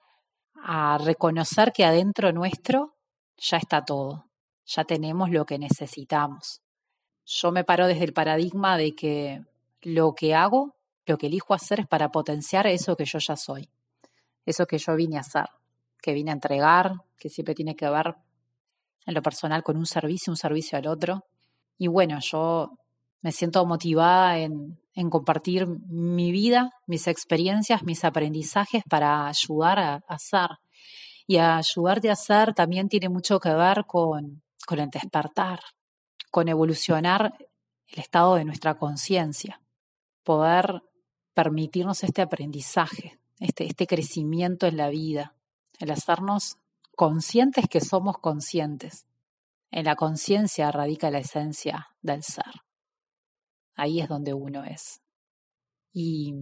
a 0.55 0.97
reconocer 0.97 1.71
que 1.71 1.85
adentro 1.85 2.31
nuestro 2.31 2.95
ya 3.37 3.57
está 3.57 3.83
todo, 3.83 4.25
ya 4.65 4.83
tenemos 4.83 5.29
lo 5.29 5.45
que 5.45 5.57
necesitamos. 5.57 6.61
Yo 7.25 7.51
me 7.51 7.63
paro 7.63 7.87
desde 7.87 8.05
el 8.05 8.13
paradigma 8.13 8.77
de 8.77 8.95
que 8.95 9.41
lo 9.81 10.13
que 10.13 10.35
hago 10.35 10.75
lo 11.09 11.17
que 11.17 11.27
elijo 11.27 11.53
hacer 11.53 11.81
es 11.81 11.87
para 11.87 12.09
potenciar 12.09 12.67
eso 12.67 12.95
que 12.95 13.05
yo 13.05 13.17
ya 13.19 13.35
soy, 13.35 13.67
eso 14.45 14.65
que 14.65 14.77
yo 14.77 14.95
vine 14.95 15.17
a 15.17 15.21
hacer, 15.21 15.47
que 16.01 16.13
vine 16.13 16.29
a 16.29 16.35
entregar, 16.35 16.93
que 17.17 17.29
siempre 17.29 17.55
tiene 17.55 17.75
que 17.75 17.89
ver 17.89 18.15
en 19.07 19.13
lo 19.15 19.21
personal 19.23 19.63
con 19.63 19.75
un 19.75 19.87
servicio, 19.87 20.31
un 20.31 20.37
servicio 20.37 20.77
al 20.77 20.87
otro. 20.87 21.25
Y 21.79 21.87
bueno, 21.87 22.19
yo 22.21 22.77
me 23.21 23.31
siento 23.31 23.65
motivada 23.65 24.37
en, 24.37 24.77
compartir 25.09 25.65
mi 25.65 26.31
vida, 26.31 26.71
mis 26.85 27.07
experiencias, 27.07 27.83
mis 27.83 28.03
aprendizajes 28.03 28.83
para 28.87 29.27
ayudar 29.27 29.79
a, 29.79 30.03
hacer. 30.07 30.49
Y 31.25 31.37
a 31.37 31.57
ayudarte 31.57 32.09
a 32.09 32.13
hacer 32.13 32.53
también 32.53 32.89
tiene 32.89 33.09
mucho 33.09 33.39
que 33.39 33.53
ver 33.53 33.85
con, 33.87 34.43
con 34.67 34.79
el 34.79 34.89
despertar, 34.89 35.61
con 36.29 36.49
evolucionar 36.49 37.33
el 37.87 37.99
estado 37.99 38.35
de 38.35 38.45
nuestra 38.45 38.75
conciencia 38.77 39.59
poder 40.29 40.83
permitirnos 41.33 42.03
este 42.03 42.21
aprendizaje, 42.21 43.17
este, 43.39 43.65
este 43.65 43.87
crecimiento 43.87 44.67
en 44.67 44.77
la 44.77 44.89
vida, 44.89 45.33
el 45.79 45.89
hacernos 45.89 46.57
conscientes 46.95 47.65
que 47.67 47.81
somos 47.81 48.19
conscientes. 48.19 49.07
En 49.71 49.85
la 49.85 49.95
conciencia 49.95 50.71
radica 50.71 51.11
la 51.11 51.19
esencia 51.19 51.89
del 52.01 52.23
ser. 52.23 52.63
Ahí 53.75 54.01
es 54.01 54.09
donde 54.09 54.33
uno 54.33 54.63
es. 54.63 55.01
Y 55.93 56.33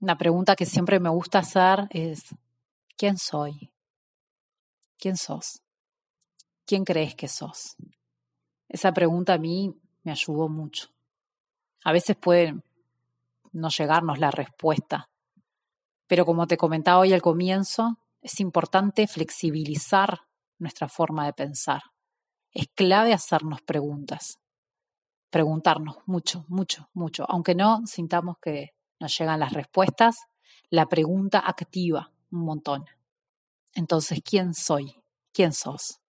una 0.00 0.16
pregunta 0.16 0.54
que 0.54 0.66
siempre 0.66 1.00
me 1.00 1.08
gusta 1.08 1.38
hacer 1.38 1.86
es, 1.90 2.34
¿quién 2.96 3.16
soy? 3.16 3.72
¿Quién 4.98 5.16
sos? 5.16 5.62
¿Quién 6.66 6.84
crees 6.84 7.14
que 7.14 7.28
sos? 7.28 7.76
Esa 8.68 8.92
pregunta 8.92 9.34
a 9.34 9.38
mí 9.38 9.74
me 10.02 10.12
ayudó 10.12 10.48
mucho. 10.48 10.88
A 11.84 11.92
veces 11.92 12.16
puede 12.16 12.54
no 13.52 13.68
llegarnos 13.68 14.18
la 14.18 14.30
respuesta, 14.30 15.08
pero 16.06 16.26
como 16.26 16.46
te 16.46 16.56
comentaba 16.56 16.98
hoy 16.98 17.12
al 17.12 17.22
comienzo, 17.22 17.98
es 18.20 18.40
importante 18.40 19.06
flexibilizar 19.06 20.20
nuestra 20.58 20.88
forma 20.88 21.26
de 21.26 21.32
pensar. 21.32 21.82
Es 22.54 22.68
clave 22.74 23.12
hacernos 23.12 23.62
preguntas. 23.62 24.38
Preguntarnos 25.30 25.96
mucho, 26.06 26.44
mucho, 26.46 26.88
mucho. 26.94 27.26
Aunque 27.28 27.56
no 27.56 27.84
sintamos 27.86 28.38
que 28.38 28.74
nos 29.00 29.18
llegan 29.18 29.40
las 29.40 29.52
respuestas, 29.52 30.16
la 30.70 30.86
pregunta 30.86 31.40
activa 31.40 32.12
un 32.30 32.44
montón. 32.44 32.84
Entonces, 33.74 34.20
¿quién 34.24 34.54
soy? 34.54 35.02
¿Quién 35.32 35.52
sos? 35.52 36.00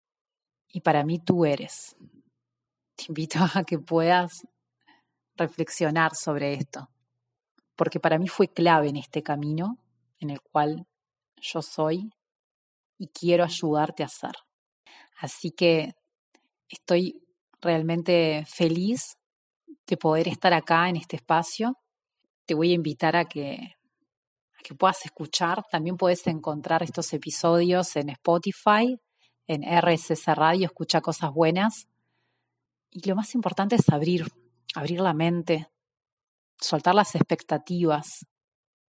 Y 0.67 0.81
para 0.81 1.03
mí 1.03 1.17
tú 1.17 1.45
eres. 1.45 1.95
Te 2.95 3.05
invito 3.09 3.39
a 3.55 3.63
que 3.63 3.79
puedas 3.79 4.47
reflexionar 5.35 6.15
sobre 6.15 6.53
esto, 6.53 6.89
porque 7.75 7.99
para 7.99 8.19
mí 8.19 8.27
fue 8.27 8.47
clave 8.47 8.89
en 8.89 8.97
este 8.97 9.23
camino 9.23 9.79
en 10.19 10.29
el 10.29 10.41
cual 10.41 10.87
yo 11.41 11.61
soy 11.61 12.13
y 12.97 13.07
quiero 13.07 13.43
ayudarte 13.43 14.03
a 14.03 14.07
ser. 14.07 14.33
Así 15.19 15.51
que 15.51 15.95
estoy 16.69 17.21
realmente 17.61 18.45
feliz 18.47 19.17
de 19.87 19.97
poder 19.97 20.27
estar 20.27 20.53
acá 20.53 20.89
en 20.89 20.97
este 20.97 21.15
espacio. 21.15 21.77
Te 22.45 22.53
voy 22.53 22.71
a 22.71 22.75
invitar 22.75 23.15
a 23.15 23.25
que, 23.25 23.75
a 24.57 24.63
que 24.63 24.75
puedas 24.75 25.05
escuchar. 25.05 25.63
También 25.71 25.97
puedes 25.97 26.25
encontrar 26.27 26.83
estos 26.83 27.11
episodios 27.13 27.95
en 27.95 28.09
Spotify, 28.09 28.99
en 29.47 29.63
RSS 29.63 30.25
Radio, 30.35 30.65
escucha 30.65 31.01
cosas 31.01 31.31
buenas. 31.31 31.87
Y 32.89 33.07
lo 33.07 33.15
más 33.15 33.35
importante 33.35 33.75
es 33.75 33.89
abrir, 33.89 34.27
abrir 34.75 35.01
la 35.01 35.13
mente, 35.13 35.67
soltar 36.59 36.95
las 36.95 37.15
expectativas 37.15 38.25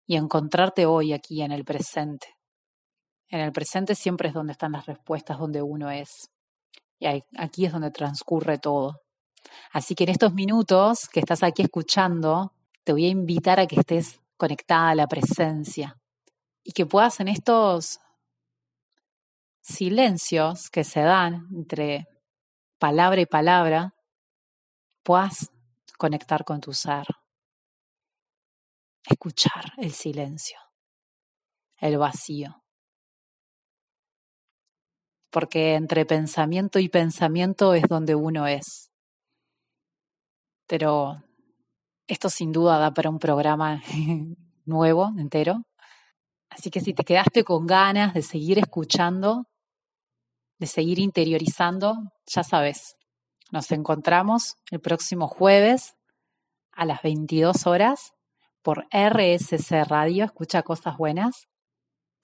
y 0.07 0.17
encontrarte 0.17 0.87
hoy 0.87 1.13
aquí 1.13 1.43
en 1.43 1.53
el 1.53 1.65
presente. 1.65 2.29
En 3.29 3.41
el 3.41 3.53
presente 3.53 3.95
siempre 3.95 4.29
es 4.29 4.35
donde 4.35 4.53
están 4.53 4.73
las 4.73 4.87
respuestas, 4.87 5.39
donde 5.39 5.63
uno 5.63 5.91
es. 5.91 6.31
Y 6.99 7.07
aquí 7.07 7.67
es 7.67 7.73
donde 7.73 7.91
transcurre 7.91 8.59
todo. 8.59 9.01
Así 9.73 9.95
que 9.95 10.05
en 10.05 10.11
estos 10.11 10.33
minutos 10.33 11.09
que 11.09 11.21
estás 11.21 11.43
aquí 11.43 11.63
escuchando, 11.63 12.53
te 12.85 12.93
voy 12.93 13.07
a 13.07 13.11
invitar 13.11 13.61
a 13.61 13.67
que 13.67 13.81
estés 13.81 14.21
conectada 14.37 14.91
a 14.91 14.95
la 14.95 15.07
presencia 15.07 15.99
y 16.63 16.73
que 16.73 16.87
puedas 16.87 17.21
en 17.21 17.29
estos 17.29 18.01
silencios 19.61 20.71
que 20.71 20.85
se 20.85 21.01
dan 21.01 21.49
entre 21.55 22.07
palabra 22.79 23.21
y 23.21 23.27
palabra, 23.27 23.95
puedas 25.03 25.51
conectar 25.99 26.45
con 26.45 26.61
tu 26.61 26.73
ser, 26.73 27.07
escuchar 29.09 29.73
el 29.79 29.93
silencio, 29.93 30.59
el 31.79 31.99
vacío 31.99 32.66
porque 35.37 35.75
entre 35.75 36.07
pensamiento 36.07 36.79
y 36.79 36.89
pensamiento 36.89 37.75
es 37.75 37.83
donde 37.91 38.15
uno 38.15 38.47
es. 38.47 38.91
Pero 40.67 41.23
esto 42.07 42.31
sin 42.31 42.53
duda 42.53 42.79
da 42.79 42.95
para 42.95 43.11
un 43.11 43.19
programa 43.19 43.83
nuevo, 44.65 45.13
entero. 45.19 45.67
Así 46.49 46.71
que 46.71 46.81
si 46.81 46.95
te 46.95 47.05
quedaste 47.05 47.45
con 47.45 47.67
ganas 47.67 48.15
de 48.15 48.23
seguir 48.23 48.59
escuchando, 48.59 49.45
de 50.59 50.67
seguir 50.67 50.99
interiorizando, 50.99 51.97
ya 52.25 52.43
sabes, 52.43 52.97
nos 53.53 53.71
encontramos 53.73 54.57
el 54.71 54.81
próximo 54.81 55.29
jueves 55.29 55.97
a 56.73 56.87
las 56.87 57.03
22 57.03 57.67
horas 57.67 58.15
por 58.63 58.87
RSC 58.91 59.85
Radio, 59.85 60.25
escucha 60.25 60.63
cosas 60.63 60.97
buenas. 60.97 61.47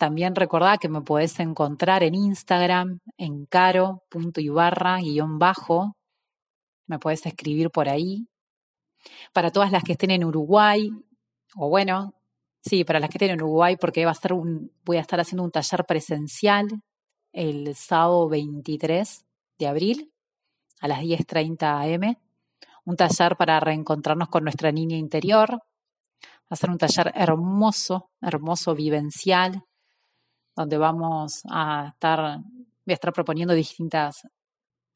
También 0.03 0.35
recordá 0.35 0.79
que 0.79 0.89
me 0.89 1.03
podés 1.03 1.39
encontrar 1.39 2.03
en 2.03 2.17
Instagram, 2.17 2.99
en 3.19 3.47
caro.ibarra 3.47 4.99
guion 4.99 5.39
bajo. 5.39 5.95
Me 6.89 6.99
podés 6.99 7.25
escribir 7.25 7.71
por 7.71 7.89
ahí. 7.89 8.27
Para 9.33 9.53
todas 9.53 9.71
las 9.71 9.85
que 9.85 9.93
estén 9.93 10.11
en 10.11 10.25
Uruguay, 10.25 10.91
o 11.55 11.69
bueno, 11.69 12.15
sí, 12.65 12.83
para 12.83 12.99
las 12.99 13.11
que 13.11 13.19
estén 13.19 13.31
en 13.31 13.43
Uruguay, 13.45 13.77
porque 13.81 14.05
va 14.05 14.11
a 14.11 14.15
ser 14.15 14.33
un, 14.33 14.73
voy 14.85 14.97
a 14.97 15.03
estar 15.03 15.21
haciendo 15.21 15.45
un 15.45 15.53
taller 15.53 15.85
presencial 15.87 16.67
el 17.33 17.73
sábado 17.77 18.29
23 18.29 19.25
de 19.61 19.67
abril 19.69 20.13
a 20.81 20.89
las 20.89 21.03
10.30 21.03 21.95
am. 21.95 22.17
Un 22.85 22.97
taller 22.97 23.37
para 23.37 23.61
reencontrarnos 23.61 24.27
con 24.27 24.43
nuestra 24.43 24.73
niña 24.73 24.97
interior. 24.97 25.53
Va 25.53 26.51
a 26.51 26.57
ser 26.57 26.71
un 26.71 26.79
taller 26.79 27.13
hermoso, 27.15 28.11
hermoso, 28.21 28.75
vivencial, 28.75 29.63
donde 30.55 30.79
vamos 30.79 31.43
a 31.51 31.89
estar, 31.93 32.39
voy 32.39 32.93
a 32.93 32.95
estar 32.95 33.13
proponiendo 33.13 33.55
distintas 33.55 34.27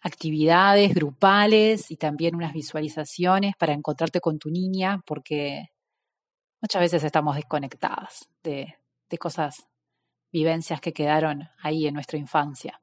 actividades 0.01 0.95
grupales 0.95 1.91
y 1.91 1.97
también 1.97 2.37
unas 2.37 2.53
visualizaciones 2.53 3.57
para 3.57 3.73
encontrarte 3.73 4.21
con 4.21 4.39
tu 4.39 4.51
niña, 4.51 5.03
porque 5.07 5.71
muchas 6.61 6.81
veces 6.81 7.05
estamos 7.05 7.37
desconectadas 7.37 8.29
de, 8.43 8.77
de 9.09 9.19
cosas, 9.19 9.67
vivencias 10.33 10.81
que 10.81 10.93
quedaron 10.93 11.49
ahí 11.63 11.87
en 11.87 11.95
nuestra 11.95 12.19
infancia, 12.19 12.81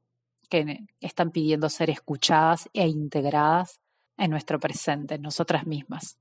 que 0.49 0.85
están 0.99 1.31
pidiendo 1.31 1.69
ser 1.69 1.89
escuchadas 1.89 2.69
e 2.73 2.87
integradas 2.87 3.79
en 4.17 4.31
nuestro 4.31 4.59
presente, 4.59 5.15
en 5.15 5.21
nosotras 5.21 5.65
mismas. 5.65 6.17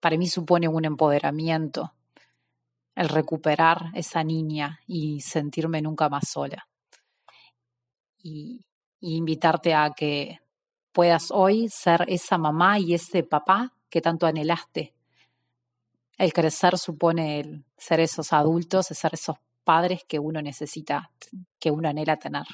Para 0.00 0.16
mí 0.16 0.26
supone 0.26 0.68
un 0.68 0.84
empoderamiento 0.84 1.92
el 2.94 3.08
recuperar 3.08 3.90
esa 3.94 4.22
niña 4.22 4.80
y 4.86 5.20
sentirme 5.20 5.82
nunca 5.82 6.08
más 6.08 6.28
sola. 6.28 6.68
Y, 8.22 8.64
invitarte 9.06 9.74
a 9.74 9.90
que 9.90 10.38
puedas 10.90 11.30
hoy 11.30 11.68
ser 11.68 12.06
esa 12.08 12.38
mamá 12.38 12.78
y 12.78 12.94
ese 12.94 13.22
papá 13.22 13.74
que 13.90 14.00
tanto 14.00 14.26
anhelaste. 14.26 14.94
El 16.16 16.32
crecer 16.32 16.78
supone 16.78 17.40
el 17.40 17.66
ser 17.76 18.00
esos 18.00 18.32
adultos, 18.32 18.86
ser 18.86 19.12
esos 19.12 19.36
padres 19.62 20.04
que 20.08 20.18
uno 20.18 20.40
necesita, 20.40 21.10
que 21.58 21.70
uno 21.70 21.90
anhela 21.90 22.16
tener. 22.16 22.46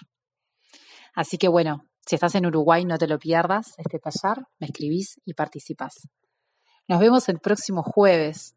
Así 1.14 1.38
que 1.38 1.46
bueno, 1.46 1.84
si 2.04 2.16
estás 2.16 2.34
en 2.34 2.46
Uruguay 2.46 2.84
no 2.84 2.98
te 2.98 3.06
lo 3.06 3.20
pierdas, 3.20 3.74
este 3.78 4.00
taller, 4.00 4.44
me 4.58 4.66
escribís 4.66 5.20
y 5.24 5.34
participas. 5.34 6.08
Nos 6.88 6.98
vemos 6.98 7.28
el 7.28 7.38
próximo 7.38 7.84
jueves 7.84 8.56